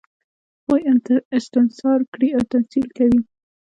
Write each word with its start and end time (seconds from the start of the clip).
هغوی 0.61 0.83
استثمار 1.37 1.99
کړي 2.13 2.29
او 2.37 2.43
تمثیل 2.53 2.85
کوي. 2.97 3.21